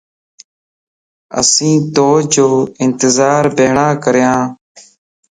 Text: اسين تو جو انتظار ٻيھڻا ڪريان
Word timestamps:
اسين 1.39 1.79
تو 1.95 2.07
جو 2.33 2.47
انتظار 2.85 3.43
ٻيھڻا 3.55 3.87
ڪريان 4.03 4.41